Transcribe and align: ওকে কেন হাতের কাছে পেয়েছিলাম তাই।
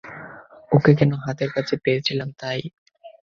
ওকে 0.71 0.91
কেন 0.99 1.11
হাতের 1.23 1.49
কাছে 1.55 1.73
পেয়েছিলাম 1.83 2.29
তাই। 2.39 2.59